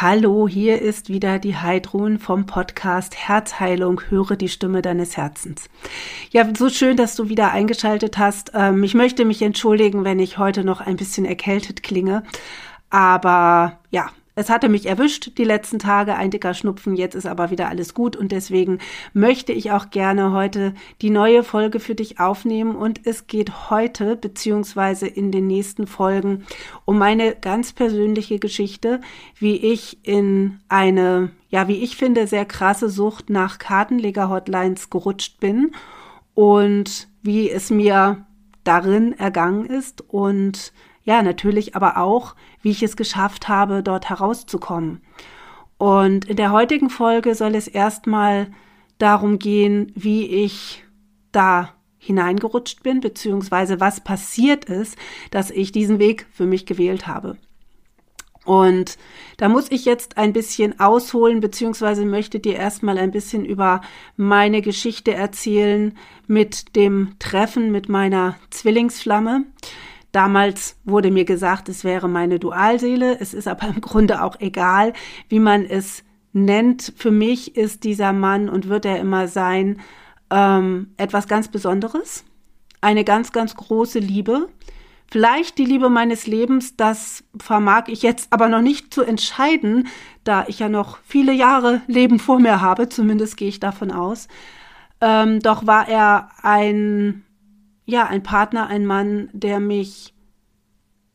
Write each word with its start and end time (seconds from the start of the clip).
Hallo, 0.00 0.48
hier 0.48 0.82
ist 0.82 1.08
wieder 1.08 1.38
die 1.38 1.56
Heidrun 1.56 2.18
vom 2.18 2.46
Podcast 2.46 3.14
Herzheilung, 3.14 4.00
höre 4.08 4.34
die 4.34 4.48
Stimme 4.48 4.82
deines 4.82 5.16
Herzens. 5.16 5.70
Ja, 6.32 6.48
so 6.52 6.68
schön, 6.68 6.96
dass 6.96 7.14
du 7.14 7.28
wieder 7.28 7.52
eingeschaltet 7.52 8.18
hast. 8.18 8.50
Ähm, 8.54 8.82
ich 8.82 8.94
möchte 8.94 9.24
mich 9.24 9.40
entschuldigen, 9.40 10.02
wenn 10.02 10.18
ich 10.18 10.36
heute 10.36 10.64
noch 10.64 10.80
ein 10.80 10.96
bisschen 10.96 11.24
erkältet 11.24 11.84
klinge. 11.84 12.24
Aber 12.90 13.78
ja, 13.92 14.10
es 14.36 14.50
hatte 14.50 14.68
mich 14.68 14.86
erwischt 14.86 15.38
die 15.38 15.44
letzten 15.44 15.78
Tage, 15.78 16.16
ein 16.16 16.30
dicker 16.30 16.54
Schnupfen, 16.54 16.96
jetzt 16.96 17.14
ist 17.14 17.26
aber 17.26 17.50
wieder 17.50 17.68
alles 17.68 17.94
gut 17.94 18.16
und 18.16 18.32
deswegen 18.32 18.78
möchte 19.12 19.52
ich 19.52 19.70
auch 19.70 19.90
gerne 19.90 20.32
heute 20.32 20.74
die 21.02 21.10
neue 21.10 21.44
Folge 21.44 21.78
für 21.78 21.94
dich 21.94 22.18
aufnehmen 22.18 22.74
und 22.74 23.06
es 23.06 23.26
geht 23.28 23.70
heute 23.70 24.16
beziehungsweise 24.16 25.06
in 25.06 25.30
den 25.30 25.46
nächsten 25.46 25.86
Folgen 25.86 26.44
um 26.84 26.98
meine 26.98 27.36
ganz 27.36 27.72
persönliche 27.72 28.40
Geschichte, 28.40 29.00
wie 29.38 29.56
ich 29.56 29.98
in 30.02 30.58
eine, 30.68 31.30
ja, 31.48 31.68
wie 31.68 31.84
ich 31.84 31.96
finde, 31.96 32.26
sehr 32.26 32.44
krasse 32.44 32.90
Sucht 32.90 33.30
nach 33.30 33.58
Kartenleger-Hotlines 33.58 34.90
gerutscht 34.90 35.38
bin 35.38 35.70
und 36.34 37.08
wie 37.22 37.50
es 37.50 37.70
mir 37.70 38.26
darin 38.64 39.16
ergangen 39.16 39.66
ist 39.66 40.02
und 40.08 40.72
ja, 41.04 41.22
natürlich 41.22 41.76
aber 41.76 41.98
auch, 41.98 42.34
wie 42.62 42.70
ich 42.70 42.82
es 42.82 42.96
geschafft 42.96 43.48
habe, 43.48 43.82
dort 43.82 44.08
herauszukommen. 44.08 45.02
Und 45.76 46.24
in 46.24 46.36
der 46.36 46.50
heutigen 46.50 46.90
Folge 46.90 47.34
soll 47.34 47.54
es 47.54 47.68
erstmal 47.68 48.48
darum 48.98 49.38
gehen, 49.38 49.92
wie 49.94 50.26
ich 50.26 50.84
da 51.32 51.74
hineingerutscht 51.98 52.82
bin, 52.82 53.00
beziehungsweise 53.00 53.80
was 53.80 54.00
passiert 54.00 54.66
ist, 54.66 54.96
dass 55.30 55.50
ich 55.50 55.72
diesen 55.72 55.98
Weg 55.98 56.26
für 56.32 56.46
mich 56.46 56.66
gewählt 56.66 57.06
habe. 57.06 57.36
Und 58.44 58.98
da 59.38 59.48
muss 59.48 59.70
ich 59.70 59.86
jetzt 59.86 60.18
ein 60.18 60.34
bisschen 60.34 60.78
ausholen, 60.78 61.40
beziehungsweise 61.40 62.04
möchte 62.04 62.40
dir 62.40 62.56
erstmal 62.56 62.98
ein 62.98 63.10
bisschen 63.10 63.46
über 63.46 63.80
meine 64.16 64.60
Geschichte 64.60 65.14
erzählen 65.14 65.96
mit 66.26 66.76
dem 66.76 67.14
Treffen 67.18 67.72
mit 67.72 67.88
meiner 67.88 68.36
Zwillingsflamme. 68.50 69.44
Damals 70.14 70.76
wurde 70.84 71.10
mir 71.10 71.24
gesagt, 71.24 71.68
es 71.68 71.82
wäre 71.82 72.08
meine 72.08 72.38
Dualseele. 72.38 73.18
Es 73.18 73.34
ist 73.34 73.48
aber 73.48 73.66
im 73.66 73.80
Grunde 73.80 74.22
auch 74.22 74.38
egal, 74.38 74.92
wie 75.28 75.40
man 75.40 75.64
es 75.64 76.04
nennt. 76.32 76.92
Für 76.96 77.10
mich 77.10 77.56
ist 77.56 77.82
dieser 77.82 78.12
Mann 78.12 78.48
und 78.48 78.68
wird 78.68 78.84
er 78.84 79.00
immer 79.00 79.26
sein 79.26 79.80
ähm, 80.30 80.92
etwas 80.98 81.26
ganz 81.26 81.48
Besonderes. 81.48 82.24
Eine 82.80 83.02
ganz, 83.02 83.32
ganz 83.32 83.56
große 83.56 83.98
Liebe. 83.98 84.48
Vielleicht 85.10 85.58
die 85.58 85.64
Liebe 85.64 85.90
meines 85.90 86.28
Lebens, 86.28 86.76
das 86.76 87.24
vermag 87.36 87.88
ich 87.88 88.02
jetzt 88.02 88.32
aber 88.32 88.48
noch 88.48 88.62
nicht 88.62 88.94
zu 88.94 89.02
entscheiden, 89.02 89.88
da 90.22 90.44
ich 90.46 90.60
ja 90.60 90.68
noch 90.68 90.98
viele 91.02 91.32
Jahre 91.32 91.82
Leben 91.88 92.20
vor 92.20 92.38
mir 92.38 92.60
habe, 92.60 92.88
zumindest 92.88 93.36
gehe 93.36 93.48
ich 93.48 93.58
davon 93.58 93.90
aus. 93.90 94.28
Ähm, 95.00 95.40
doch 95.40 95.66
war 95.66 95.88
er 95.88 96.28
ein 96.40 97.24
ja, 97.84 98.06
ein 98.06 98.22
Partner, 98.22 98.66
ein 98.66 98.86
Mann, 98.86 99.28
der 99.32 99.60
mich 99.60 100.14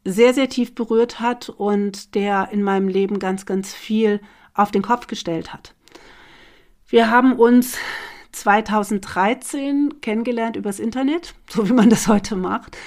sehr, 0.05 0.33
sehr 0.33 0.49
tief 0.49 0.75
berührt 0.75 1.19
hat 1.19 1.49
und 1.49 2.15
der 2.15 2.49
in 2.51 2.63
meinem 2.63 2.87
Leben 2.87 3.19
ganz, 3.19 3.45
ganz 3.45 3.73
viel 3.73 4.21
auf 4.53 4.71
den 4.71 4.81
Kopf 4.81 5.07
gestellt 5.07 5.53
hat. 5.53 5.75
Wir 6.87 7.11
haben 7.11 7.33
uns 7.33 7.77
2013 8.31 10.01
kennengelernt 10.01 10.55
übers 10.55 10.79
Internet, 10.79 11.35
so 11.49 11.67
wie 11.69 11.73
man 11.73 11.89
das 11.89 12.07
heute 12.07 12.35
macht. 12.35 12.77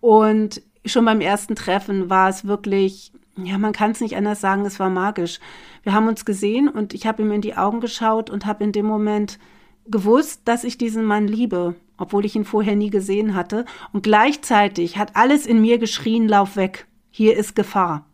Und 0.00 0.62
schon 0.84 1.04
beim 1.04 1.20
ersten 1.20 1.54
Treffen 1.54 2.08
war 2.08 2.28
es 2.28 2.46
wirklich, 2.46 3.12
ja, 3.36 3.58
man 3.58 3.72
kann 3.72 3.90
es 3.90 4.00
nicht 4.00 4.16
anders 4.16 4.40
sagen, 4.40 4.64
es 4.64 4.80
war 4.80 4.90
magisch. 4.90 5.40
Wir 5.82 5.92
haben 5.92 6.08
uns 6.08 6.24
gesehen 6.24 6.68
und 6.68 6.94
ich 6.94 7.06
habe 7.06 7.22
ihm 7.22 7.32
in 7.32 7.40
die 7.40 7.56
Augen 7.56 7.80
geschaut 7.80 8.30
und 8.30 8.46
habe 8.46 8.64
in 8.64 8.72
dem 8.72 8.86
Moment 8.86 9.38
gewusst, 9.86 10.42
dass 10.44 10.64
ich 10.64 10.78
diesen 10.78 11.04
Mann 11.04 11.26
liebe 11.26 11.74
obwohl 12.00 12.24
ich 12.24 12.34
ihn 12.34 12.44
vorher 12.44 12.74
nie 12.74 12.90
gesehen 12.90 13.34
hatte. 13.34 13.64
Und 13.92 14.02
gleichzeitig 14.02 14.96
hat 14.96 15.14
alles 15.14 15.46
in 15.46 15.60
mir 15.60 15.78
geschrien, 15.78 16.26
lauf 16.26 16.56
weg, 16.56 16.86
hier 17.10 17.36
ist 17.36 17.54
Gefahr. 17.54 18.06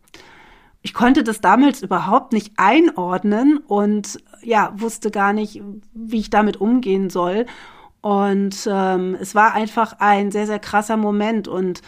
Ich 0.83 0.93
konnte 0.93 1.25
das 1.25 1.41
damals 1.41 1.83
überhaupt 1.83 2.33
nicht 2.33 2.53
einordnen 2.57 3.59
und 3.59 4.21
ja, 4.43 4.73
wusste 4.77 5.11
gar 5.11 5.33
nicht, 5.33 5.63
wie 5.95 6.19
ich 6.19 6.31
damit 6.31 6.61
umgehen 6.61 7.11
soll. 7.11 7.47
Und 8.01 8.69
ähm, 8.71 9.17
es 9.21 9.35
war 9.35 9.55
einfach 9.55 9.97
ein 9.99 10.31
sehr, 10.31 10.47
sehr 10.47 10.61
krasser 10.61 10.97
Moment. 10.97 11.49
Und 11.49 11.83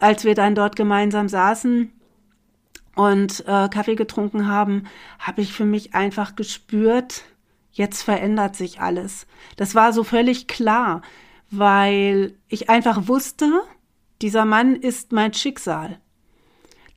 als 0.00 0.24
wir 0.24 0.34
dann 0.34 0.54
dort 0.54 0.76
gemeinsam 0.76 1.28
saßen 1.28 1.92
und 2.94 3.40
äh, 3.46 3.68
Kaffee 3.68 3.96
getrunken 3.96 4.48
haben, 4.48 4.84
habe 5.18 5.40
ich 5.42 5.52
für 5.52 5.66
mich 5.66 5.94
einfach 5.94 6.36
gespürt, 6.36 7.24
jetzt 7.72 8.02
verändert 8.02 8.56
sich 8.56 8.80
alles. 8.80 9.26
Das 9.56 9.74
war 9.74 9.92
so 9.92 10.04
völlig 10.04 10.46
klar 10.46 11.02
weil 11.50 12.34
ich 12.48 12.68
einfach 12.68 13.08
wusste, 13.08 13.62
dieser 14.20 14.44
Mann 14.44 14.76
ist 14.76 15.12
mein 15.12 15.32
Schicksal. 15.32 15.98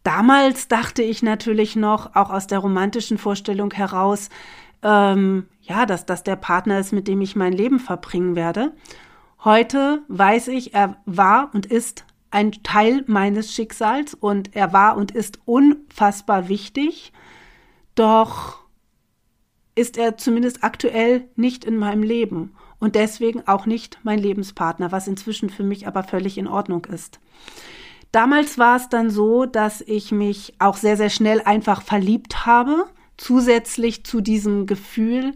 Damals 0.03 0.67
dachte 0.67 1.03
ich 1.03 1.21
natürlich 1.21 1.75
noch, 1.75 2.15
auch 2.15 2.31
aus 2.31 2.47
der 2.47 2.59
romantischen 2.59 3.17
Vorstellung 3.17 3.71
heraus, 3.71 4.29
ähm, 4.81 5.45
ja, 5.61 5.85
dass 5.85 6.05
das 6.05 6.23
der 6.23 6.35
Partner 6.35 6.79
ist, 6.79 6.91
mit 6.91 7.07
dem 7.07 7.21
ich 7.21 7.35
mein 7.35 7.53
Leben 7.53 7.79
verbringen 7.79 8.35
werde. 8.35 8.73
Heute 9.43 10.03
weiß 10.07 10.47
ich, 10.49 10.73
er 10.73 10.97
war 11.05 11.51
und 11.53 11.67
ist 11.67 12.05
ein 12.31 12.51
Teil 12.63 13.03
meines 13.07 13.53
Schicksals 13.53 14.13
und 14.15 14.55
er 14.55 14.73
war 14.73 14.97
und 14.97 15.11
ist 15.11 15.39
unfassbar 15.45 16.47
wichtig. 16.47 17.13
Doch 17.93 18.59
ist 19.75 19.97
er 19.97 20.17
zumindest 20.17 20.63
aktuell 20.63 21.29
nicht 21.35 21.63
in 21.63 21.77
meinem 21.77 22.03
Leben 22.03 22.55
und 22.81 22.95
deswegen 22.95 23.47
auch 23.47 23.65
nicht 23.65 23.99
mein 24.03 24.19
Lebenspartner, 24.19 24.91
was 24.91 25.07
inzwischen 25.07 25.49
für 25.49 25.63
mich 25.63 25.87
aber 25.87 26.03
völlig 26.03 26.37
in 26.37 26.47
Ordnung 26.47 26.83
ist. 26.85 27.21
Damals 28.11 28.57
war 28.57 28.75
es 28.75 28.89
dann 28.89 29.09
so, 29.09 29.45
dass 29.45 29.79
ich 29.79 30.11
mich 30.11 30.55
auch 30.59 30.75
sehr, 30.75 30.97
sehr 30.97 31.09
schnell 31.09 31.41
einfach 31.45 31.81
verliebt 31.81 32.45
habe, 32.45 32.85
zusätzlich 33.15 34.03
zu 34.03 34.19
diesem 34.19 34.65
Gefühl 34.65 35.33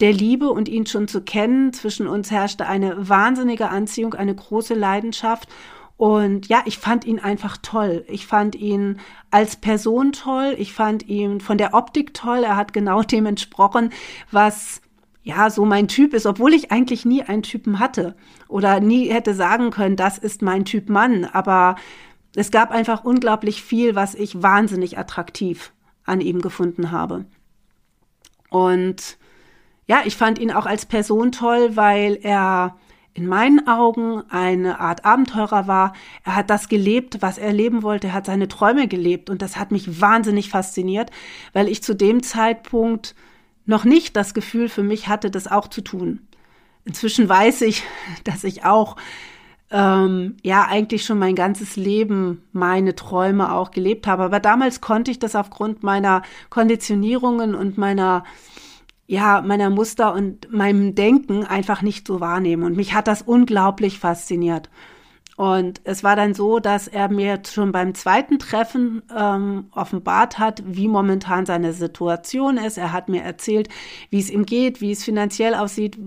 der 0.00 0.12
Liebe 0.12 0.50
und 0.50 0.68
ihn 0.68 0.86
schon 0.86 1.08
zu 1.08 1.22
kennen. 1.22 1.72
Zwischen 1.72 2.06
uns 2.06 2.30
herrschte 2.30 2.66
eine 2.66 3.08
wahnsinnige 3.08 3.70
Anziehung, 3.70 4.12
eine 4.14 4.34
große 4.34 4.74
Leidenschaft. 4.74 5.48
Und 5.96 6.48
ja, 6.48 6.62
ich 6.66 6.76
fand 6.76 7.06
ihn 7.06 7.18
einfach 7.18 7.56
toll. 7.56 8.04
Ich 8.08 8.26
fand 8.26 8.54
ihn 8.56 8.98
als 9.30 9.56
Person 9.56 10.12
toll. 10.12 10.54
Ich 10.58 10.74
fand 10.74 11.08
ihn 11.08 11.40
von 11.40 11.56
der 11.56 11.72
Optik 11.72 12.12
toll. 12.12 12.44
Er 12.44 12.56
hat 12.56 12.74
genau 12.74 13.02
dem 13.04 13.24
entsprochen, 13.24 13.90
was 14.30 14.82
ja, 15.26 15.50
so 15.50 15.64
mein 15.64 15.88
Typ 15.88 16.14
ist, 16.14 16.24
obwohl 16.24 16.54
ich 16.54 16.70
eigentlich 16.70 17.04
nie 17.04 17.24
einen 17.24 17.42
Typen 17.42 17.80
hatte 17.80 18.14
oder 18.46 18.78
nie 18.78 19.08
hätte 19.08 19.34
sagen 19.34 19.70
können, 19.70 19.96
das 19.96 20.18
ist 20.18 20.40
mein 20.40 20.64
Typ 20.64 20.88
Mann. 20.88 21.24
Aber 21.24 21.74
es 22.36 22.52
gab 22.52 22.70
einfach 22.70 23.02
unglaublich 23.02 23.60
viel, 23.60 23.96
was 23.96 24.14
ich 24.14 24.40
wahnsinnig 24.40 24.98
attraktiv 24.98 25.72
an 26.04 26.20
ihm 26.20 26.40
gefunden 26.40 26.92
habe. 26.92 27.24
Und 28.50 29.18
ja, 29.88 30.02
ich 30.04 30.16
fand 30.16 30.38
ihn 30.38 30.52
auch 30.52 30.64
als 30.64 30.86
Person 30.86 31.32
toll, 31.32 31.74
weil 31.74 32.20
er 32.22 32.76
in 33.12 33.26
meinen 33.26 33.66
Augen 33.66 34.22
eine 34.30 34.78
Art 34.78 35.04
Abenteurer 35.04 35.66
war. 35.66 35.92
Er 36.22 36.36
hat 36.36 36.50
das 36.50 36.68
gelebt, 36.68 37.20
was 37.20 37.36
er 37.36 37.52
leben 37.52 37.82
wollte. 37.82 38.06
Er 38.06 38.12
hat 38.12 38.26
seine 38.26 38.46
Träume 38.46 38.86
gelebt 38.86 39.28
und 39.28 39.42
das 39.42 39.56
hat 39.56 39.72
mich 39.72 40.00
wahnsinnig 40.00 40.50
fasziniert, 40.50 41.10
weil 41.52 41.66
ich 41.66 41.82
zu 41.82 41.96
dem 41.96 42.22
Zeitpunkt 42.22 43.16
noch 43.66 43.84
nicht 43.84 44.16
das 44.16 44.34
Gefühl 44.34 44.68
für 44.68 44.82
mich 44.82 45.08
hatte, 45.08 45.30
das 45.30 45.48
auch 45.48 45.68
zu 45.68 45.82
tun. 45.82 46.20
Inzwischen 46.84 47.28
weiß 47.28 47.62
ich, 47.62 47.82
dass 48.24 48.44
ich 48.44 48.64
auch 48.64 48.96
ähm, 49.70 50.36
ja 50.42 50.66
eigentlich 50.68 51.04
schon 51.04 51.18
mein 51.18 51.34
ganzes 51.34 51.76
Leben 51.76 52.42
meine 52.52 52.94
Träume 52.94 53.52
auch 53.52 53.72
gelebt 53.72 54.06
habe. 54.06 54.22
Aber 54.22 54.40
damals 54.40 54.80
konnte 54.80 55.10
ich 55.10 55.18
das 55.18 55.34
aufgrund 55.34 55.82
meiner 55.82 56.22
Konditionierungen 56.48 57.54
und 57.54 57.76
meiner 57.76 58.24
ja, 59.08 59.40
meiner 59.40 59.70
Muster 59.70 60.12
und 60.14 60.52
meinem 60.52 60.96
Denken 60.96 61.44
einfach 61.44 61.80
nicht 61.80 62.08
so 62.08 62.20
wahrnehmen. 62.20 62.64
Und 62.64 62.76
mich 62.76 62.92
hat 62.92 63.06
das 63.06 63.22
unglaublich 63.22 64.00
fasziniert. 64.00 64.68
Und 65.36 65.82
es 65.84 66.02
war 66.02 66.16
dann 66.16 66.32
so, 66.32 66.60
dass 66.60 66.88
er 66.88 67.10
mir 67.10 67.42
schon 67.46 67.70
beim 67.70 67.94
zweiten 67.94 68.38
Treffen 68.38 69.02
ähm, 69.14 69.66
offenbart 69.70 70.38
hat, 70.38 70.62
wie 70.66 70.88
momentan 70.88 71.44
seine 71.44 71.74
Situation 71.74 72.56
ist. 72.56 72.78
Er 72.78 72.94
hat 72.94 73.10
mir 73.10 73.22
erzählt, 73.22 73.68
wie 74.08 74.18
es 74.18 74.30
ihm 74.30 74.46
geht, 74.46 74.80
wie 74.80 74.92
es 74.92 75.04
finanziell 75.04 75.54
aussieht, 75.54 75.98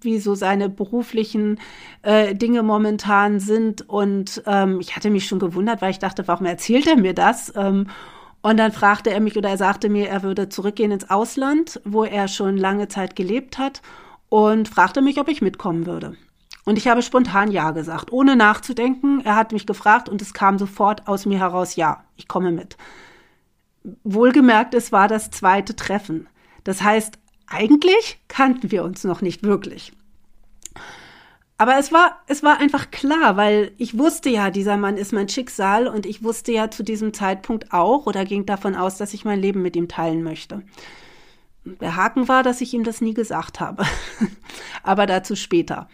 wie 0.00 0.18
so 0.18 0.34
seine 0.34 0.68
beruflichen 0.68 1.60
äh, 2.02 2.34
Dinge 2.34 2.64
momentan 2.64 3.38
sind. 3.38 3.88
Und 3.88 4.42
ähm, 4.46 4.80
ich 4.80 4.96
hatte 4.96 5.10
mich 5.10 5.26
schon 5.26 5.38
gewundert, 5.38 5.80
weil 5.80 5.92
ich 5.92 6.00
dachte, 6.00 6.26
warum 6.26 6.46
erzählt 6.46 6.88
er 6.88 6.96
mir 6.96 7.14
das? 7.14 7.52
Ähm, 7.54 7.86
und 8.42 8.56
dann 8.58 8.72
fragte 8.72 9.10
er 9.10 9.20
mich 9.20 9.38
oder 9.38 9.50
er 9.50 9.56
sagte 9.56 9.88
mir, 9.88 10.08
er 10.08 10.24
würde 10.24 10.48
zurückgehen 10.48 10.90
ins 10.90 11.08
Ausland, 11.08 11.80
wo 11.84 12.02
er 12.02 12.26
schon 12.26 12.56
lange 12.56 12.88
Zeit 12.88 13.14
gelebt 13.14 13.56
hat 13.56 13.82
und 14.28 14.68
fragte 14.68 15.00
mich, 15.00 15.20
ob 15.20 15.28
ich 15.28 15.40
mitkommen 15.42 15.86
würde. 15.86 16.16
Und 16.64 16.78
ich 16.78 16.88
habe 16.88 17.02
spontan 17.02 17.50
Ja 17.50 17.72
gesagt, 17.72 18.12
ohne 18.12 18.36
nachzudenken. 18.36 19.20
Er 19.24 19.36
hat 19.36 19.52
mich 19.52 19.66
gefragt 19.66 20.08
und 20.08 20.22
es 20.22 20.32
kam 20.32 20.58
sofort 20.58 21.06
aus 21.06 21.26
mir 21.26 21.38
heraus 21.38 21.76
Ja, 21.76 22.04
ich 22.16 22.28
komme 22.28 22.50
mit. 22.52 22.76
wohlgemerkt, 24.02 24.74
es 24.74 24.92
war 24.92 25.08
das 25.08 25.30
zweite 25.30 25.76
Treffen. 25.76 26.26
Das 26.64 26.82
heißt, 26.82 27.18
eigentlich 27.46 28.18
kannten 28.28 28.70
wir 28.70 28.82
uns 28.84 29.04
noch 29.04 29.20
nicht 29.20 29.42
wirklich. 29.42 29.92
Aber 31.56 31.78
es 31.78 31.92
war, 31.92 32.18
es 32.26 32.42
war 32.42 32.58
einfach 32.58 32.90
klar, 32.90 33.36
weil 33.36 33.72
ich 33.78 33.96
wusste 33.96 34.28
ja, 34.28 34.50
dieser 34.50 34.76
Mann 34.76 34.96
ist 34.96 35.12
mein 35.12 35.28
Schicksal 35.28 35.86
und 35.86 36.04
ich 36.04 36.24
wusste 36.24 36.50
ja 36.52 36.70
zu 36.70 36.82
diesem 36.82 37.12
Zeitpunkt 37.14 37.72
auch 37.72 38.06
oder 38.06 38.24
ging 38.24 38.44
davon 38.44 38.74
aus, 38.74 38.96
dass 38.96 39.14
ich 39.14 39.24
mein 39.24 39.40
Leben 39.40 39.62
mit 39.62 39.76
ihm 39.76 39.86
teilen 39.86 40.22
möchte. 40.22 40.62
Der 41.64 41.96
Haken 41.96 42.26
war, 42.26 42.42
dass 42.42 42.60
ich 42.60 42.74
ihm 42.74 42.84
das 42.84 43.00
nie 43.00 43.14
gesagt 43.14 43.60
habe. 43.60 43.84
Aber 44.82 45.06
dazu 45.06 45.36
später. 45.36 45.88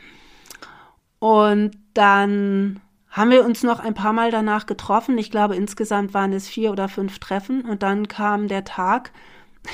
Und 1.20 1.72
dann 1.94 2.81
haben 3.11 3.31
wir 3.31 3.44
uns 3.44 3.62
noch 3.62 3.78
ein 3.78 3.94
paar 3.94 4.12
Mal 4.12 4.31
danach 4.31 4.67
getroffen. 4.67 5.19
Ich 5.19 5.31
glaube, 5.31 5.55
insgesamt 5.55 6.14
waren 6.14 6.32
es 6.32 6.49
vier 6.49 6.72
oder 6.72 6.88
fünf 6.88 7.19
Treffen. 7.20 7.62
Und 7.62 7.82
dann 7.82 8.08
kam 8.08 8.49
der 8.49 8.64
Tag, 8.64 9.12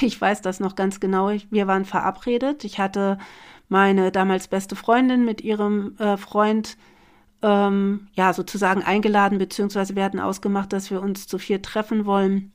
ich 0.01 0.21
weiß 0.21 0.43
das 0.43 0.61
noch 0.61 0.75
ganz 0.75 1.01
genau, 1.01 1.31
wir 1.51 1.67
waren 1.67 1.85
verabredet. 1.85 2.65
Ich 2.65 2.79
hatte 2.79 3.17
meine 3.69 4.13
damals 4.13 4.49
beste 4.49 4.77
Freundin 4.77 5.25
mit 5.25 5.41
ihrem 5.41 5.97
äh, 5.99 6.17
Freund 6.17 6.77
ähm, 7.43 8.09
ja 8.15 8.33
sozusagen 8.33 8.83
eingeladen, 8.83 9.39
beziehungsweise 9.39 9.97
wir 9.97 10.05
hatten 10.05 10.21
ausgemacht, 10.21 10.73
dass 10.73 10.91
wir 10.91 11.03
uns 11.03 11.27
zu 11.27 11.39
vier 11.39 11.63
treffen 11.63 12.07
wollen, 12.07 12.53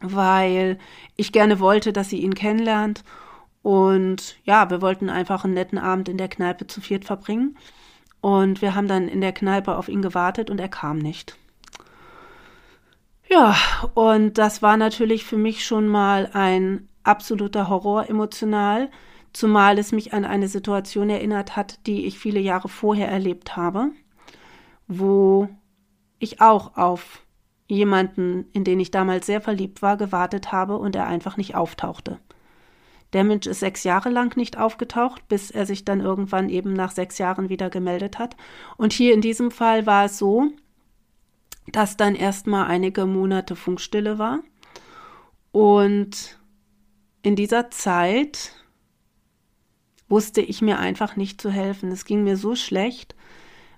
weil 0.00 0.78
ich 1.16 1.32
gerne 1.32 1.60
wollte, 1.60 1.92
dass 1.92 2.10
sie 2.10 2.20
ihn 2.20 2.34
kennenlernt. 2.34 3.02
Und 3.62 4.36
ja, 4.44 4.70
wir 4.70 4.80
wollten 4.80 5.10
einfach 5.10 5.44
einen 5.44 5.54
netten 5.54 5.78
Abend 5.78 6.08
in 6.08 6.18
der 6.18 6.28
Kneipe 6.28 6.66
zu 6.66 6.80
viert 6.80 7.04
verbringen. 7.04 7.56
Und 8.20 8.62
wir 8.62 8.74
haben 8.74 8.88
dann 8.88 9.08
in 9.08 9.20
der 9.20 9.32
Kneipe 9.32 9.76
auf 9.76 9.88
ihn 9.88 10.02
gewartet 10.02 10.50
und 10.50 10.60
er 10.60 10.68
kam 10.68 10.98
nicht. 10.98 11.36
Ja, 13.28 13.56
und 13.94 14.38
das 14.38 14.60
war 14.60 14.76
natürlich 14.76 15.24
für 15.24 15.36
mich 15.36 15.64
schon 15.64 15.86
mal 15.86 16.30
ein 16.32 16.88
absoluter 17.04 17.68
Horror 17.68 18.08
emotional 18.08 18.90
zumal 19.32 19.78
es 19.78 19.92
mich 19.92 20.12
an 20.12 20.24
eine 20.24 20.48
Situation 20.48 21.10
erinnert 21.10 21.56
hat, 21.56 21.86
die 21.86 22.06
ich 22.06 22.18
viele 22.18 22.40
Jahre 22.40 22.68
vorher 22.68 23.08
erlebt 23.08 23.56
habe, 23.56 23.90
wo 24.88 25.48
ich 26.18 26.40
auch 26.40 26.76
auf 26.76 27.24
jemanden, 27.66 28.46
in 28.52 28.64
den 28.64 28.80
ich 28.80 28.90
damals 28.90 29.26
sehr 29.26 29.40
verliebt 29.40 29.82
war, 29.82 29.96
gewartet 29.96 30.50
habe 30.50 30.76
und 30.76 30.96
er 30.96 31.06
einfach 31.06 31.36
nicht 31.36 31.54
auftauchte. 31.54 32.18
Der 33.12 33.24
Mensch 33.24 33.46
ist 33.46 33.60
sechs 33.60 33.84
Jahre 33.84 34.08
lang 34.08 34.36
nicht 34.36 34.56
aufgetaucht, 34.56 35.26
bis 35.28 35.50
er 35.50 35.66
sich 35.66 35.84
dann 35.84 36.00
irgendwann 36.00 36.48
eben 36.48 36.72
nach 36.72 36.92
sechs 36.92 37.18
Jahren 37.18 37.48
wieder 37.48 37.70
gemeldet 37.70 38.18
hat. 38.18 38.36
Und 38.76 38.92
hier 38.92 39.14
in 39.14 39.20
diesem 39.20 39.50
Fall 39.50 39.86
war 39.86 40.04
es 40.04 40.18
so, 40.18 40.50
dass 41.72 41.96
dann 41.96 42.14
erstmal 42.14 42.66
einige 42.66 43.06
Monate 43.06 43.56
Funkstille 43.56 44.18
war. 44.18 44.40
Und 45.52 46.38
in 47.22 47.36
dieser 47.36 47.70
Zeit 47.70 48.52
wusste 50.08 50.40
ich 50.40 50.62
mir 50.62 50.78
einfach 50.78 51.16
nicht 51.16 51.40
zu 51.40 51.50
helfen. 51.50 51.90
Es 51.90 52.04
ging 52.04 52.24
mir 52.24 52.36
so 52.36 52.54
schlecht, 52.54 53.14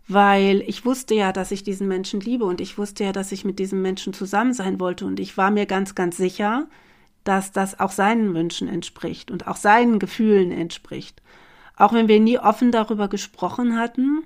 weil 0.08 0.62
ich 0.67 0.84
wusste 0.84 1.14
ja, 1.14 1.32
dass 1.32 1.50
ich 1.50 1.62
diesen 1.62 1.88
Menschen 1.88 2.20
liebe 2.20 2.44
und 2.44 2.61
ich 2.61 2.79
wusste 2.79 3.05
ja, 3.05 3.12
dass 3.12 3.32
ich 3.32 3.44
mit 3.44 3.58
diesem 3.58 3.82
Menschen 3.82 4.12
zusammen 4.12 4.52
sein 4.52 4.81
wollte 4.81 5.06
und 5.06 5.20
ich 5.20 5.37
war 5.37 5.50
mir 5.50 5.67
ganz, 5.67 5.94
ganz 5.94 6.17
sicher, 6.17 6.69
dass 7.25 7.53
das 7.53 7.79
auch 7.79 7.91
seinen 7.91 8.35
Wünschen 8.35 8.69
entspricht 8.69 9.31
und 9.31 9.47
auch 9.47 9.57
seinen 9.57 9.99
Gefühlen 9.99 10.51
entspricht. 10.51 11.23
Auch 11.77 11.93
wenn 11.93 12.09
wir 12.09 12.21
nie 12.21 12.39
offen 12.39 12.73
darüber 12.73 13.09
gesprochen 13.09 13.79
hatten, 13.79 14.25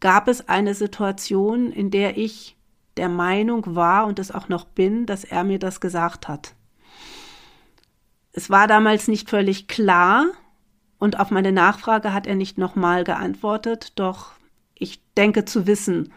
gab 0.00 0.28
es 0.28 0.48
eine 0.48 0.74
Situation, 0.74 1.72
in 1.72 1.90
der 1.90 2.16
ich 2.16 2.56
der 2.96 3.08
Meinung 3.08 3.74
war 3.74 4.06
und 4.06 4.18
es 4.18 4.30
auch 4.30 4.48
noch 4.48 4.64
bin, 4.64 5.06
dass 5.06 5.24
er 5.24 5.44
mir 5.44 5.58
das 5.58 5.80
gesagt 5.80 6.28
hat. 6.28 6.54
Es 8.32 8.50
war 8.50 8.66
damals 8.66 9.08
nicht 9.08 9.28
völlig 9.28 9.68
klar, 9.68 10.26
und 11.00 11.18
auf 11.18 11.30
meine 11.30 11.50
Nachfrage 11.50 12.12
hat 12.12 12.26
er 12.26 12.36
nicht 12.36 12.58
nochmal 12.58 13.04
geantwortet, 13.04 13.98
doch 13.98 14.32
ich 14.74 15.00
denke 15.16 15.46
zu 15.46 15.66
wissen, 15.66 16.12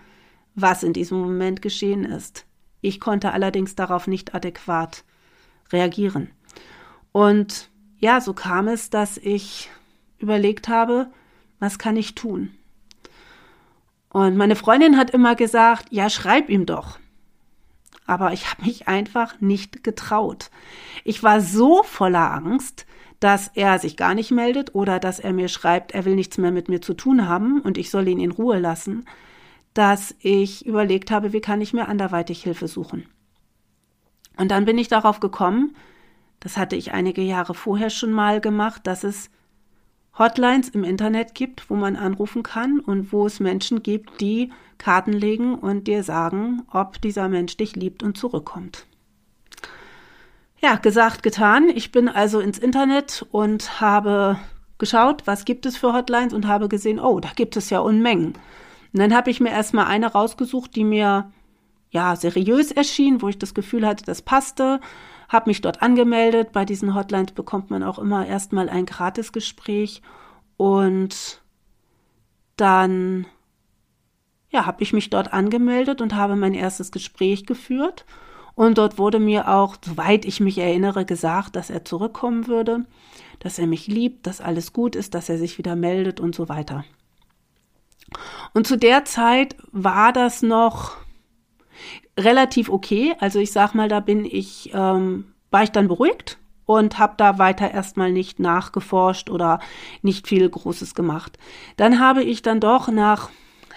was 0.55 0.83
in 0.83 0.91
diesem 0.91 1.19
Moment 1.19 1.61
geschehen 1.61 2.03
ist. 2.03 2.45
Ich 2.81 2.99
konnte 2.99 3.31
allerdings 3.31 3.75
darauf 3.75 4.07
nicht 4.07 4.35
adäquat 4.35 5.05
reagieren. 5.73 6.29
Und 7.11 7.69
ja, 7.99 8.21
so 8.21 8.33
kam 8.33 8.67
es, 8.67 8.89
dass 8.89 9.17
ich 9.17 9.69
überlegt 10.19 10.67
habe, 10.67 11.07
was 11.59 11.79
kann 11.79 11.97
ich 11.97 12.15
tun? 12.15 12.51
Und 14.09 14.37
meine 14.37 14.55
Freundin 14.55 14.97
hat 14.97 15.09
immer 15.09 15.35
gesagt, 15.35 15.87
ja, 15.89 16.09
schreib 16.09 16.49
ihm 16.49 16.65
doch. 16.65 16.99
Aber 18.05 18.33
ich 18.33 18.49
habe 18.51 18.63
mich 18.63 18.87
einfach 18.87 19.39
nicht 19.41 19.83
getraut. 19.83 20.51
Ich 21.03 21.23
war 21.23 21.41
so 21.41 21.83
voller 21.83 22.31
Angst, 22.31 22.85
dass 23.19 23.49
er 23.55 23.79
sich 23.79 23.95
gar 23.95 24.13
nicht 24.13 24.31
meldet 24.31 24.75
oder 24.75 24.99
dass 24.99 25.19
er 25.19 25.31
mir 25.31 25.47
schreibt, 25.47 25.93
er 25.93 26.03
will 26.03 26.15
nichts 26.15 26.37
mehr 26.37 26.51
mit 26.51 26.67
mir 26.67 26.81
zu 26.81 26.93
tun 26.93 27.27
haben 27.27 27.61
und 27.61 27.77
ich 27.77 27.89
soll 27.89 28.07
ihn 28.09 28.19
in 28.19 28.31
Ruhe 28.31 28.59
lassen, 28.59 29.05
dass 29.73 30.13
ich 30.19 30.65
überlegt 30.65 31.09
habe, 31.09 31.31
wie 31.31 31.41
kann 31.41 31.61
ich 31.61 31.73
mir 31.73 31.87
anderweitig 31.87 32.43
Hilfe 32.43 32.67
suchen. 32.67 33.05
Und 34.37 34.49
dann 34.49 34.65
bin 34.65 34.77
ich 34.77 34.87
darauf 34.87 35.19
gekommen, 35.19 35.75
das 36.39 36.57
hatte 36.57 36.75
ich 36.75 36.91
einige 36.91 37.21
Jahre 37.21 37.53
vorher 37.53 37.89
schon 37.89 38.11
mal 38.11 38.41
gemacht, 38.41 38.85
dass 38.85 39.03
es 39.03 39.29
Hotlines 40.17 40.69
im 40.69 40.83
Internet 40.83 41.33
gibt, 41.33 41.69
wo 41.69 41.75
man 41.75 41.95
anrufen 41.95 42.43
kann 42.43 42.79
und 42.79 43.11
wo 43.11 43.25
es 43.25 43.39
Menschen 43.39 43.81
gibt, 43.81 44.21
die 44.21 44.51
Karten 44.77 45.13
legen 45.13 45.55
und 45.55 45.87
dir 45.87 46.03
sagen, 46.03 46.63
ob 46.71 47.01
dieser 47.01 47.29
Mensch 47.29 47.57
dich 47.57 47.75
liebt 47.75 48.03
und 48.03 48.17
zurückkommt. 48.17 48.85
Ja, 50.61 50.75
gesagt, 50.75 51.23
getan. 51.23 51.69
Ich 51.69 51.91
bin 51.91 52.07
also 52.07 52.39
ins 52.39 52.59
Internet 52.59 53.25
und 53.31 53.81
habe 53.81 54.39
geschaut, 54.77 55.23
was 55.25 55.45
gibt 55.45 55.65
es 55.65 55.77
für 55.77 55.93
Hotlines 55.93 56.33
und 56.33 56.47
habe 56.47 56.69
gesehen, 56.69 56.99
oh, 56.99 57.19
da 57.19 57.29
gibt 57.35 57.57
es 57.57 57.69
ja 57.69 57.79
Unmengen. 57.79 58.33
Und 58.93 58.99
dann 58.99 59.15
habe 59.15 59.31
ich 59.31 59.39
mir 59.39 59.49
erstmal 59.49 59.85
eine 59.85 60.11
rausgesucht, 60.11 60.75
die 60.75 60.83
mir 60.83 61.31
ja 61.93 62.15
seriös 62.15 62.71
erschien, 62.71 63.21
wo 63.21 63.29
ich 63.29 63.37
das 63.37 63.53
Gefühl 63.53 63.87
hatte, 63.87 64.03
das 64.03 64.21
passte, 64.21 64.81
habe 65.29 65.49
mich 65.49 65.61
dort 65.61 65.81
angemeldet. 65.81 66.51
Bei 66.51 66.65
diesen 66.65 66.95
Hotlines 66.95 67.31
bekommt 67.31 67.69
man 67.69 67.83
auch 67.83 67.99
immer 67.99 68.25
erstmal 68.25 68.67
ein 68.67 68.85
Gratisgespräch 68.85 70.01
und 70.57 71.41
dann 72.57 73.25
ja, 74.49 74.65
habe 74.65 74.83
ich 74.83 74.93
mich 74.93 75.09
dort 75.09 75.33
angemeldet 75.33 76.01
und 76.01 76.15
habe 76.15 76.35
mein 76.35 76.53
erstes 76.53 76.91
Gespräch 76.91 77.45
geführt 77.45 78.05
und 78.55 78.77
dort 78.77 78.97
wurde 78.97 79.19
mir 79.19 79.47
auch, 79.47 79.77
soweit 79.83 80.25
ich 80.25 80.39
mich 80.39 80.57
erinnere, 80.57 81.05
gesagt, 81.05 81.55
dass 81.55 81.69
er 81.69 81.85
zurückkommen 81.85 82.47
würde, 82.47 82.85
dass 83.39 83.57
er 83.57 83.67
mich 83.67 83.87
liebt, 83.87 84.27
dass 84.27 84.41
alles 84.41 84.73
gut 84.73 84.95
ist, 84.95 85.15
dass 85.15 85.29
er 85.29 85.37
sich 85.37 85.57
wieder 85.57 85.75
meldet 85.75 86.19
und 86.19 86.35
so 86.35 86.49
weiter. 86.49 86.85
Und 88.53 88.67
zu 88.67 88.77
der 88.77 89.05
Zeit 89.05 89.55
war 89.71 90.13
das 90.13 90.43
noch 90.43 91.02
relativ 92.17 92.69
okay. 92.69 93.15
Also 93.19 93.39
ich 93.39 93.51
sag 93.51 93.73
mal, 93.73 93.89
da 93.89 93.99
bin 93.99 94.25
ich, 94.25 94.71
ähm, 94.73 95.25
war 95.51 95.63
ich 95.63 95.71
dann 95.71 95.87
beruhigt 95.87 96.37
und 96.65 96.99
habe 96.99 97.13
da 97.17 97.39
weiter 97.39 97.71
erstmal 97.71 98.11
nicht 98.11 98.39
nachgeforscht 98.39 99.29
oder 99.29 99.59
nicht 100.01 100.27
viel 100.27 100.49
Großes 100.49 100.95
gemacht. 100.95 101.37
Dann 101.77 101.99
habe 101.99 102.23
ich 102.23 102.41
dann 102.41 102.59
doch 102.59 102.87
nach 102.89 103.29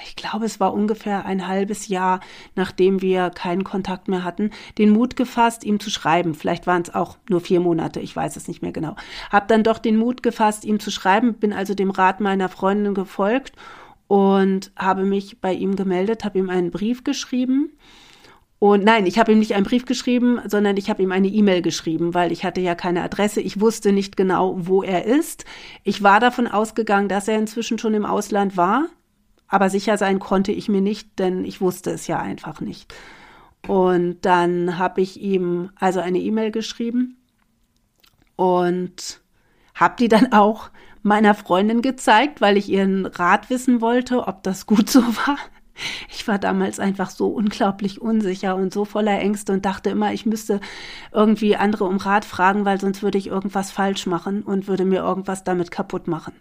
ich 0.04 0.16
glaube, 0.16 0.44
es 0.44 0.60
war 0.60 0.74
ungefähr 0.74 1.24
ein 1.24 1.48
halbes 1.48 1.88
Jahr, 1.88 2.20
nachdem 2.54 3.00
wir 3.00 3.30
keinen 3.30 3.64
Kontakt 3.64 4.08
mehr 4.08 4.24
hatten, 4.24 4.50
den 4.78 4.90
Mut 4.90 5.16
gefasst, 5.16 5.64
ihm 5.64 5.80
zu 5.80 5.90
schreiben. 5.90 6.34
Vielleicht 6.34 6.66
waren 6.66 6.82
es 6.82 6.94
auch 6.94 7.16
nur 7.28 7.40
vier 7.40 7.60
Monate, 7.60 8.00
ich 8.00 8.14
weiß 8.14 8.36
es 8.36 8.48
nicht 8.48 8.62
mehr 8.62 8.72
genau. 8.72 8.96
Hab 9.30 9.48
dann 9.48 9.64
doch 9.64 9.78
den 9.78 9.96
Mut 9.96 10.22
gefasst, 10.22 10.64
ihm 10.64 10.80
zu 10.80 10.90
schreiben, 10.90 11.34
bin 11.34 11.52
also 11.52 11.74
dem 11.74 11.90
Rat 11.90 12.20
meiner 12.20 12.48
Freundin 12.48 12.94
gefolgt 12.94 13.52
und 14.06 14.70
habe 14.76 15.04
mich 15.04 15.40
bei 15.40 15.52
ihm 15.52 15.76
gemeldet, 15.76 16.24
habe 16.24 16.38
ihm 16.38 16.50
einen 16.50 16.70
Brief 16.70 17.04
geschrieben. 17.04 17.72
Und 18.58 18.84
nein, 18.84 19.04
ich 19.04 19.18
habe 19.18 19.32
ihm 19.32 19.38
nicht 19.38 19.54
einen 19.54 19.66
Brief 19.66 19.84
geschrieben, 19.84 20.40
sondern 20.46 20.76
ich 20.78 20.88
habe 20.88 21.02
ihm 21.02 21.12
eine 21.12 21.28
E-Mail 21.28 21.60
geschrieben, 21.60 22.14
weil 22.14 22.32
ich 22.32 22.44
hatte 22.44 22.60
ja 22.60 22.74
keine 22.74 23.02
Adresse. 23.02 23.40
Ich 23.40 23.60
wusste 23.60 23.92
nicht 23.92 24.16
genau, 24.16 24.56
wo 24.58 24.82
er 24.82 25.04
ist. 25.04 25.44
Ich 25.84 26.02
war 26.02 26.20
davon 26.20 26.46
ausgegangen, 26.46 27.08
dass 27.08 27.28
er 27.28 27.38
inzwischen 27.38 27.78
schon 27.78 27.92
im 27.94 28.06
Ausland 28.06 28.56
war. 28.56 28.86
Aber 29.48 29.68
sicher 29.68 29.98
sein 29.98 30.18
konnte 30.18 30.52
ich 30.52 30.68
mir 30.68 30.80
nicht, 30.80 31.18
denn 31.18 31.44
ich 31.44 31.60
wusste 31.60 31.90
es 31.90 32.06
ja 32.06 32.18
einfach 32.18 32.60
nicht. 32.60 32.94
Und 33.68 34.18
dann 34.22 34.78
habe 34.78 35.00
ich 35.02 35.20
ihm 35.20 35.70
also 35.76 36.00
eine 36.00 36.18
E-Mail 36.18 36.50
geschrieben 36.50 37.18
und 38.36 39.20
habe 39.74 39.94
die 39.98 40.08
dann 40.08 40.32
auch 40.32 40.70
meiner 41.02 41.34
Freundin 41.34 41.82
gezeigt, 41.82 42.40
weil 42.40 42.56
ich 42.56 42.68
ihren 42.68 43.06
Rat 43.06 43.50
wissen 43.50 43.80
wollte, 43.80 44.26
ob 44.26 44.42
das 44.42 44.66
gut 44.66 44.88
so 44.90 45.02
war. 45.02 45.38
Ich 46.08 46.26
war 46.26 46.38
damals 46.38 46.80
einfach 46.80 47.10
so 47.10 47.28
unglaublich 47.28 48.00
unsicher 48.00 48.56
und 48.56 48.72
so 48.72 48.84
voller 48.84 49.18
Ängste 49.18 49.52
und 49.52 49.64
dachte 49.64 49.90
immer, 49.90 50.12
ich 50.12 50.26
müsste 50.26 50.60
irgendwie 51.12 51.56
andere 51.56 51.84
um 51.84 51.98
Rat 51.98 52.24
fragen, 52.24 52.64
weil 52.64 52.80
sonst 52.80 53.02
würde 53.02 53.18
ich 53.18 53.26
irgendwas 53.26 53.70
falsch 53.70 54.06
machen 54.06 54.42
und 54.42 54.68
würde 54.68 54.84
mir 54.84 55.00
irgendwas 55.00 55.44
damit 55.44 55.70
kaputt 55.70 56.08
machen. 56.08 56.34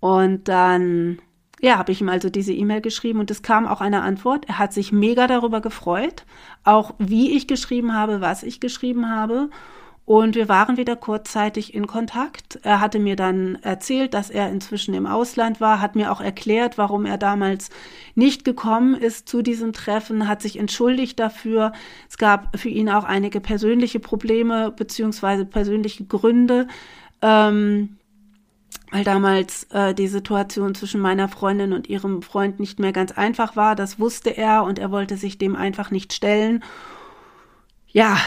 Und 0.00 0.48
dann 0.48 1.18
ja, 1.62 1.78
habe 1.78 1.92
ich 1.92 2.00
ihm 2.00 2.08
also 2.08 2.28
diese 2.28 2.52
E-Mail 2.52 2.80
geschrieben 2.80 3.20
und 3.20 3.30
es 3.30 3.42
kam 3.42 3.68
auch 3.68 3.80
eine 3.80 4.02
Antwort. 4.02 4.48
Er 4.48 4.58
hat 4.58 4.72
sich 4.72 4.90
mega 4.90 5.28
darüber 5.28 5.60
gefreut, 5.60 6.24
auch 6.64 6.94
wie 6.98 7.36
ich 7.36 7.46
geschrieben 7.46 7.94
habe, 7.94 8.20
was 8.20 8.42
ich 8.42 8.58
geschrieben 8.58 9.08
habe. 9.08 9.48
Und 10.04 10.34
wir 10.34 10.48
waren 10.48 10.76
wieder 10.76 10.96
kurzzeitig 10.96 11.74
in 11.74 11.86
Kontakt. 11.86 12.58
Er 12.64 12.80
hatte 12.80 12.98
mir 12.98 13.14
dann 13.14 13.56
erzählt, 13.62 14.14
dass 14.14 14.30
er 14.30 14.50
inzwischen 14.50 14.94
im 14.94 15.06
Ausland 15.06 15.60
war, 15.60 15.80
hat 15.80 15.94
mir 15.94 16.10
auch 16.10 16.20
erklärt, 16.20 16.76
warum 16.76 17.06
er 17.06 17.18
damals 17.18 17.70
nicht 18.16 18.44
gekommen 18.44 18.94
ist 18.94 19.28
zu 19.28 19.42
diesem 19.42 19.72
Treffen, 19.72 20.26
hat 20.26 20.42
sich 20.42 20.58
entschuldigt 20.58 21.20
dafür. 21.20 21.72
Es 22.08 22.18
gab 22.18 22.58
für 22.58 22.68
ihn 22.68 22.90
auch 22.90 23.04
einige 23.04 23.40
persönliche 23.40 24.00
Probleme 24.00 24.72
beziehungsweise 24.72 25.44
persönliche 25.44 26.04
Gründe. 26.04 26.66
Ähm, 27.20 27.96
weil 28.90 29.04
damals 29.04 29.64
äh, 29.70 29.94
die 29.94 30.08
Situation 30.08 30.74
zwischen 30.74 31.00
meiner 31.00 31.28
Freundin 31.28 31.72
und 31.72 31.88
ihrem 31.88 32.20
Freund 32.22 32.60
nicht 32.60 32.78
mehr 32.78 32.92
ganz 32.92 33.12
einfach 33.12 33.56
war. 33.56 33.74
Das 33.74 33.98
wusste 33.98 34.36
er 34.36 34.64
und 34.64 34.78
er 34.78 34.90
wollte 34.90 35.16
sich 35.16 35.38
dem 35.38 35.56
einfach 35.56 35.90
nicht 35.90 36.12
stellen. 36.12 36.62
Ja, 37.88 38.18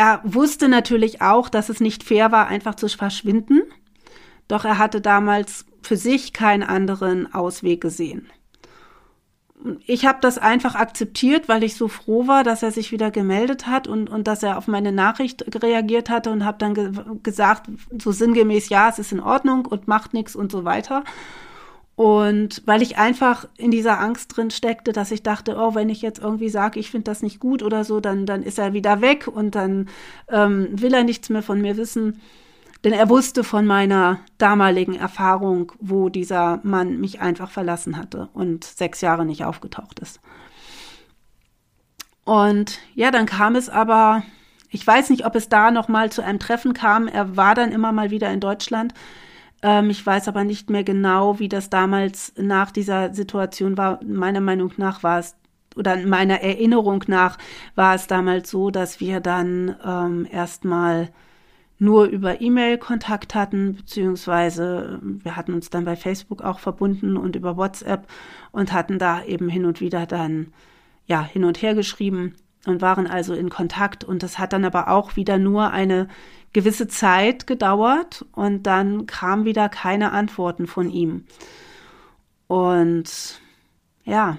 er 0.00 0.20
wusste 0.24 0.68
natürlich 0.68 1.20
auch, 1.20 1.48
dass 1.48 1.68
es 1.68 1.80
nicht 1.80 2.02
fair 2.02 2.32
war, 2.32 2.46
einfach 2.46 2.74
zu 2.74 2.88
verschwinden. 2.88 3.62
Doch 4.48 4.64
er 4.64 4.78
hatte 4.78 5.00
damals 5.00 5.66
für 5.82 5.96
sich 5.96 6.32
keinen 6.32 6.62
anderen 6.62 7.32
Ausweg 7.32 7.80
gesehen 7.80 8.26
ich 9.86 10.06
habe 10.06 10.18
das 10.20 10.38
einfach 10.38 10.74
akzeptiert, 10.74 11.48
weil 11.48 11.62
ich 11.62 11.76
so 11.76 11.88
froh 11.88 12.26
war, 12.26 12.44
dass 12.44 12.62
er 12.62 12.70
sich 12.70 12.92
wieder 12.92 13.10
gemeldet 13.10 13.66
hat 13.66 13.86
und, 13.86 14.08
und 14.08 14.26
dass 14.26 14.42
er 14.42 14.56
auf 14.56 14.68
meine 14.68 14.92
Nachricht 14.92 15.44
reagiert 15.62 16.08
hatte 16.08 16.30
und 16.30 16.44
habe 16.44 16.58
dann 16.58 16.74
ge 16.74 16.90
gesagt, 17.22 17.70
so 17.98 18.12
sinngemäß, 18.12 18.68
ja, 18.68 18.88
es 18.88 18.98
ist 18.98 19.12
in 19.12 19.20
Ordnung 19.20 19.66
und 19.66 19.88
macht 19.88 20.14
nichts 20.14 20.34
und 20.34 20.50
so 20.50 20.64
weiter. 20.64 21.04
Und 22.00 22.62
weil 22.64 22.80
ich 22.80 22.96
einfach 22.96 23.46
in 23.58 23.70
dieser 23.70 24.00
Angst 24.00 24.34
drin 24.34 24.50
steckte, 24.50 24.94
dass 24.94 25.10
ich 25.10 25.22
dachte, 25.22 25.56
oh, 25.58 25.74
wenn 25.74 25.90
ich 25.90 26.00
jetzt 26.00 26.18
irgendwie 26.18 26.48
sage, 26.48 26.80
ich 26.80 26.90
finde 26.90 27.10
das 27.10 27.20
nicht 27.20 27.40
gut 27.40 27.62
oder 27.62 27.84
so, 27.84 28.00
dann, 28.00 28.24
dann 28.24 28.42
ist 28.42 28.58
er 28.58 28.72
wieder 28.72 29.02
weg 29.02 29.28
und 29.28 29.54
dann 29.54 29.86
ähm, 30.30 30.68
will 30.70 30.94
er 30.94 31.04
nichts 31.04 31.28
mehr 31.28 31.42
von 31.42 31.60
mir 31.60 31.76
wissen. 31.76 32.18
Denn 32.84 32.94
er 32.94 33.10
wusste 33.10 33.44
von 33.44 33.66
meiner 33.66 34.20
damaligen 34.38 34.94
Erfahrung, 34.94 35.72
wo 35.78 36.08
dieser 36.08 36.60
Mann 36.62 36.98
mich 37.00 37.20
einfach 37.20 37.50
verlassen 37.50 37.98
hatte 37.98 38.30
und 38.32 38.64
sechs 38.64 39.02
Jahre 39.02 39.26
nicht 39.26 39.44
aufgetaucht 39.44 40.00
ist. 40.00 40.20
Und 42.24 42.78
ja, 42.94 43.10
dann 43.10 43.26
kam 43.26 43.56
es 43.56 43.68
aber, 43.68 44.22
ich 44.70 44.86
weiß 44.86 45.10
nicht, 45.10 45.26
ob 45.26 45.34
es 45.34 45.50
da 45.50 45.70
noch 45.70 45.88
mal 45.88 46.10
zu 46.10 46.24
einem 46.24 46.38
Treffen 46.38 46.72
kam. 46.72 47.08
Er 47.08 47.36
war 47.36 47.54
dann 47.54 47.72
immer 47.72 47.92
mal 47.92 48.10
wieder 48.10 48.30
in 48.32 48.40
Deutschland. 48.40 48.94
Ähm, 49.62 49.90
ich 49.90 50.04
weiß 50.04 50.28
aber 50.28 50.44
nicht 50.44 50.70
mehr 50.70 50.84
genau, 50.84 51.38
wie 51.38 51.48
das 51.48 51.70
damals 51.70 52.32
nach 52.36 52.70
dieser 52.70 53.14
Situation 53.14 53.76
war. 53.76 54.00
Meiner 54.04 54.40
Meinung 54.40 54.72
nach 54.76 55.02
war 55.02 55.18
es 55.18 55.36
oder 55.76 55.96
meiner 56.04 56.40
Erinnerung 56.40 57.04
nach 57.06 57.38
war 57.76 57.94
es 57.94 58.06
damals 58.08 58.50
so, 58.50 58.70
dass 58.70 59.00
wir 59.00 59.20
dann 59.20 59.76
ähm, 59.84 60.26
erstmal 60.30 61.10
nur 61.78 62.06
über 62.06 62.40
E-Mail 62.40 62.76
Kontakt 62.78 63.34
hatten, 63.34 63.76
beziehungsweise 63.76 65.00
wir 65.02 65.36
hatten 65.36 65.54
uns 65.54 65.70
dann 65.70 65.84
bei 65.84 65.96
Facebook 65.96 66.42
auch 66.42 66.58
verbunden 66.58 67.16
und 67.16 67.36
über 67.36 67.56
WhatsApp 67.56 68.06
und 68.52 68.72
hatten 68.72 68.98
da 68.98 69.24
eben 69.24 69.48
hin 69.48 69.64
und 69.64 69.80
wieder 69.80 70.06
dann 70.06 70.52
ja 71.06 71.22
hin 71.22 71.44
und 71.44 71.62
her 71.62 71.74
geschrieben 71.74 72.34
und 72.66 72.82
waren 72.82 73.06
also 73.06 73.34
in 73.34 73.48
Kontakt 73.48 74.04
und 74.04 74.22
das 74.22 74.38
hat 74.38 74.52
dann 74.52 74.64
aber 74.64 74.88
auch 74.88 75.16
wieder 75.16 75.38
nur 75.38 75.70
eine 75.70 76.08
gewisse 76.52 76.88
Zeit 76.88 77.46
gedauert 77.46 78.24
und 78.32 78.64
dann 78.64 79.06
kam 79.06 79.44
wieder 79.44 79.68
keine 79.68 80.12
Antworten 80.12 80.66
von 80.66 80.90
ihm. 80.90 81.24
Und 82.48 83.40
ja, 84.04 84.38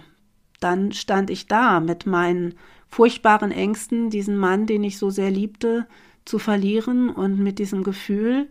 dann 0.59 0.91
stand 0.91 1.29
ich 1.29 1.47
da 1.47 1.79
mit 1.79 2.05
meinen 2.05 2.55
furchtbaren 2.89 3.51
Ängsten, 3.51 4.09
diesen 4.09 4.37
Mann, 4.37 4.65
den 4.67 4.83
ich 4.83 4.97
so 4.97 5.09
sehr 5.09 5.31
liebte, 5.31 5.87
zu 6.25 6.37
verlieren 6.37 7.09
und 7.09 7.39
mit 7.39 7.57
diesem 7.57 7.83
Gefühl, 7.83 8.49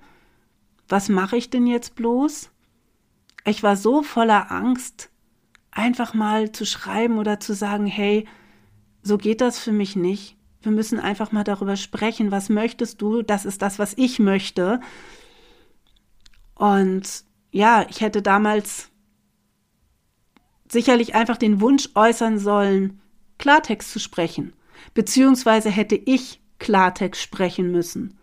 was 0.89 1.09
mache 1.09 1.37
ich 1.37 1.51
denn 1.51 1.67
jetzt 1.67 1.95
bloß? 1.95 2.51
Ich 3.45 3.63
war 3.63 3.77
so 3.77 4.03
voller 4.03 4.51
Angst, 4.51 5.11
einfach 5.71 6.15
mal 6.15 6.53
zu 6.53 6.67
schreiben 6.67 7.19
oder 7.19 7.39
zu 7.39 7.55
sagen, 7.55 7.87
hey, 7.87 8.27
so 9.03 9.19
geht 9.19 9.41
das 9.41 9.59
für 9.59 9.73
mich 9.73 9.97
nicht. 9.97 10.37
Wir 10.63 10.73
müssen 10.73 11.01
einfach 11.01 11.33
mal 11.33 11.45
darüber 11.45 11.77
sprechen, 11.77 12.31
was 12.31 12.49
möchtest 12.49 13.01
du? 13.01 13.23
Das 13.23 13.45
ist 13.47 13.63
das, 13.63 13.79
was 13.79 13.95
ich 13.97 14.19
möchte. 14.19 14.81
Und 16.55 17.25
ja, 17.51 17.87
ich 17.89 18.01
hätte 18.01 18.21
damals 18.21 18.91
sicherlich 20.69 21.15
einfach 21.15 21.37
den 21.37 21.61
Wunsch 21.61 21.89
äußern 21.95 22.39
sollen, 22.39 23.01
Klartext 23.39 23.91
zu 23.91 23.99
sprechen. 23.99 24.53
Beziehungsweise 24.95 25.71
hätte 25.71 25.97
ich 25.97 26.41
Klartext 26.59 27.23
sprechen 27.23 27.73
müssen. 27.73 28.19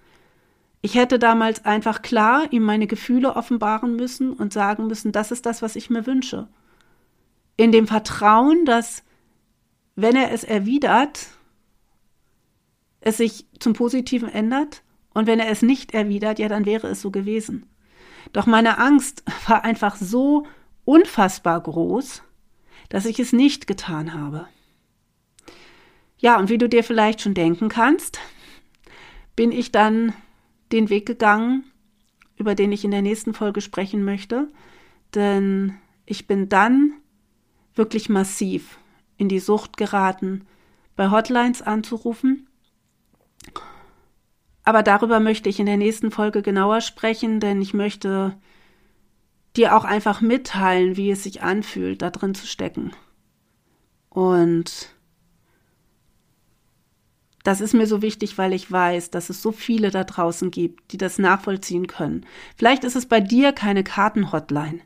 Ich 0.82 0.96
hätte 0.96 1.20
damals 1.20 1.66
einfach 1.66 2.02
klar 2.02 2.46
ihm 2.52 2.64
meine 2.64 2.88
Gefühle 2.88 3.36
offenbaren 3.36 3.96
müssen 3.96 4.32
und 4.32 4.54
sagen 4.54 4.88
müssen, 4.88 5.12
das 5.12 5.32
ist 5.32 5.46
das, 5.46 5.62
was 5.62 5.76
ich 5.76 5.90
mir 5.90 6.06
wünsche. 6.06 6.48
In 7.58 7.72
dem 7.72 7.88
Vertrauen, 7.88 8.64
dass, 8.66 9.04
wenn 9.98 10.16
er 10.16 10.32
es 10.32 10.44
erwidert, 10.44 11.28
es 13.02 13.18
sich 13.18 13.48
zum 13.60 13.74
Positiven 13.74 14.30
ändert 14.30 14.84
und 15.14 15.26
wenn 15.26 15.40
er 15.40 15.50
es 15.50 15.64
nicht 15.64 15.94
erwidert, 15.94 16.38
ja, 16.38 16.48
dann 16.48 16.66
wäre 16.66 16.88
es 16.88 17.02
so 17.02 17.10
gewesen. 17.10 17.66
Doch 18.32 18.46
meine 18.46 18.78
Angst 18.78 19.24
war 19.48 19.66
einfach 19.66 19.96
so 19.96 20.46
unfassbar 20.86 21.60
groß, 21.60 22.22
dass 22.90 23.06
ich 23.06 23.20
es 23.20 23.34
nicht 23.34 23.66
getan 23.66 24.14
habe. 24.14 24.48
Ja, 26.20 26.38
und 26.38 26.50
wie 26.50 26.60
du 26.60 26.70
dir 26.70 26.84
vielleicht 26.84 27.22
schon 27.22 27.34
denken 27.34 27.68
kannst, 27.68 28.20
bin 29.36 29.52
ich 29.52 29.72
dann 29.72 30.14
den 30.72 30.90
Weg 30.90 31.08
gegangen, 31.08 31.64
über 32.36 32.54
den 32.54 32.72
ich 32.72 32.86
in 32.86 32.92
der 32.92 33.02
nächsten 33.02 33.34
Folge 33.34 33.62
sprechen 33.62 34.04
möchte. 34.04 34.48
Denn 35.16 35.78
ich 36.06 36.28
bin 36.28 36.50
dann 36.50 36.94
wirklich 37.74 38.10
massiv 38.10 38.78
in 39.18 39.30
die 39.30 39.40
Sucht 39.40 39.78
geraten, 39.78 40.46
bei 40.96 41.12
Hotlines 41.12 41.62
anzurufen. 41.62 42.48
Aber 44.64 44.84
darüber 44.84 45.20
möchte 45.20 45.50
ich 45.50 45.60
in 45.60 45.66
der 45.66 45.78
nächsten 45.78 46.12
Folge 46.12 46.42
genauer 46.42 46.82
sprechen, 46.82 47.40
denn 47.40 47.62
ich 47.62 47.74
möchte 47.74 48.38
dir 49.56 49.76
auch 49.76 49.86
einfach 49.86 50.22
mitteilen, 50.22 50.98
wie 50.98 51.12
es 51.12 51.24
sich 51.24 51.42
anfühlt, 51.42 52.02
da 52.02 52.10
drin 52.10 52.36
zu 52.36 52.46
stecken. 52.46 52.92
Und 54.10 54.90
das 57.44 57.62
ist 57.62 57.74
mir 57.74 57.88
so 57.88 58.02
wichtig, 58.02 58.38
weil 58.38 58.52
ich 58.52 58.70
weiß, 58.70 59.10
dass 59.10 59.30
es 59.30 59.42
so 59.42 59.54
viele 59.54 59.90
da 59.90 60.04
draußen 60.04 60.52
gibt, 60.52 60.92
die 60.92 60.98
das 60.98 61.18
nachvollziehen 61.18 61.88
können. 61.88 62.26
Vielleicht 62.58 62.84
ist 62.84 62.98
es 62.98 63.06
bei 63.06 63.22
dir 63.22 63.54
keine 63.54 63.86
Kartenhotline. 63.86 64.82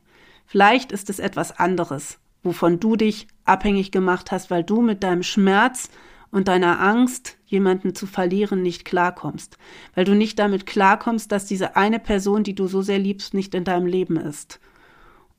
Vielleicht 0.45 0.91
ist 0.91 1.09
es 1.09 1.17
etwas 1.17 1.57
anderes, 1.57 2.19
wovon 2.43 2.79
du 2.79 2.95
dich 2.95 3.27
abhängig 3.45 3.91
gemacht 3.91 4.31
hast, 4.31 4.49
weil 4.49 4.63
du 4.63 4.81
mit 4.81 5.03
deinem 5.03 5.23
Schmerz 5.23 5.89
und 6.31 6.47
deiner 6.47 6.79
Angst, 6.79 7.37
jemanden 7.45 7.93
zu 7.93 8.07
verlieren, 8.07 8.61
nicht 8.61 8.85
klarkommst. 8.85 9.57
Weil 9.93 10.05
du 10.05 10.15
nicht 10.15 10.39
damit 10.39 10.65
klarkommst, 10.65 11.31
dass 11.31 11.45
diese 11.45 11.75
eine 11.75 11.99
Person, 11.99 12.43
die 12.43 12.55
du 12.55 12.67
so 12.67 12.81
sehr 12.81 12.99
liebst, 12.99 13.33
nicht 13.33 13.53
in 13.53 13.65
deinem 13.65 13.85
Leben 13.85 14.15
ist. 14.15 14.59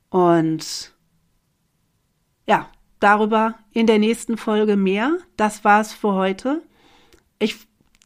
Und 0.09 0.93
ja, 2.47 2.69
darüber 2.99 3.55
in 3.71 3.87
der 3.87 3.99
nächsten 3.99 4.37
Folge 4.37 4.75
mehr. 4.75 5.17
Das 5.35 5.63
war's 5.63 5.93
für 5.93 6.13
heute. 6.13 6.61
Ich 7.39 7.57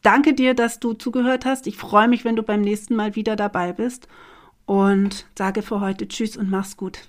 danke 0.02 0.32
dir, 0.32 0.54
dass 0.54 0.80
du 0.80 0.94
zugehört 0.94 1.44
hast. 1.44 1.66
Ich 1.66 1.76
freue 1.76 2.08
mich, 2.08 2.24
wenn 2.24 2.36
du 2.36 2.42
beim 2.42 2.62
nächsten 2.62 2.96
Mal 2.96 3.14
wieder 3.14 3.36
dabei 3.36 3.72
bist 3.72 4.08
und 4.64 5.26
sage 5.36 5.62
für 5.62 5.80
heute 5.80 6.08
Tschüss 6.08 6.36
und 6.36 6.50
mach's 6.50 6.76
gut. 6.76 7.08